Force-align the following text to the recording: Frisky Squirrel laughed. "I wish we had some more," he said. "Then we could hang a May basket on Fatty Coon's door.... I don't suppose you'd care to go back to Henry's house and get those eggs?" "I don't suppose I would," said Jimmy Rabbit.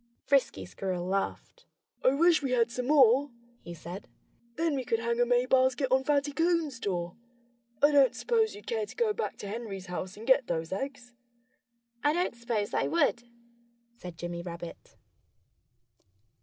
Frisky 0.25 0.65
Squirrel 0.65 1.05
laughed. 1.05 1.67
"I 2.03 2.15
wish 2.15 2.41
we 2.41 2.53
had 2.53 2.71
some 2.71 2.87
more," 2.87 3.29
he 3.61 3.75
said. 3.75 4.07
"Then 4.55 4.73
we 4.75 4.83
could 4.83 4.97
hang 4.97 5.19
a 5.19 5.27
May 5.27 5.45
basket 5.45 5.91
on 5.91 6.03
Fatty 6.03 6.31
Coon's 6.31 6.79
door.... 6.79 7.15
I 7.83 7.91
don't 7.91 8.15
suppose 8.15 8.55
you'd 8.55 8.65
care 8.65 8.87
to 8.87 8.95
go 8.95 9.13
back 9.13 9.37
to 9.37 9.47
Henry's 9.47 9.85
house 9.85 10.17
and 10.17 10.25
get 10.25 10.47
those 10.47 10.71
eggs?" 10.71 11.13
"I 12.03 12.13
don't 12.13 12.33
suppose 12.35 12.73
I 12.73 12.87
would," 12.87 13.21
said 13.95 14.17
Jimmy 14.17 14.41
Rabbit. 14.41 14.95